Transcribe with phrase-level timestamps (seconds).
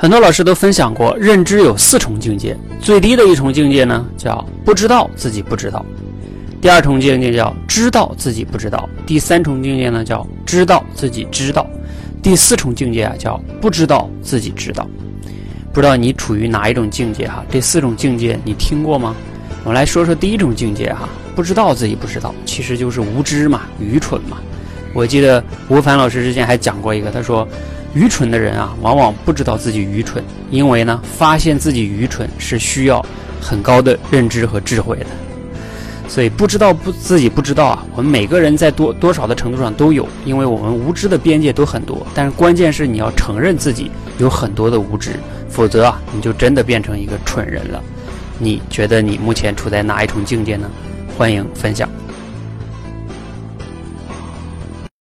[0.00, 5.84] 很多老师都分享过，认知有四重境界，最低的一重境界呢叫不知道自己不知道，
[6.60, 11.68] 第二重境界叫知道自己不知道，第三重境界呢叫知道自己知道，
[12.22, 14.88] 第四重境界啊叫不知道自己知道。
[15.72, 17.44] 不知道你处于哪一种境界哈？
[17.50, 19.16] 这四种境界你听过吗？
[19.64, 24.36] 我们来说说第一种境界哈，不知道自己不知道，其实就是无知嘛，愚蠢嘛。
[24.98, 27.46] 我记得吴凡老师之前还讲过一个，他说。
[27.94, 33.04] 愚蠢的人啊，往往不知道自己愚蠢，因为呢，发现自己愚蠢是需要
[33.40, 35.06] 很高的认知和智慧的。
[36.06, 42.06] 所以不知道不自己不知道啊，我们每个人在多多少的程度上都有，因为我们无知的边界都很多。
[42.14, 45.12] 但是关键是你要承认自己有很多的无知，
[45.48, 47.82] 否则啊，你就真的变成一个蠢人了。
[48.38, 50.70] 你觉得你目前处在哪一重境界呢？
[51.16, 51.88] 欢迎分享。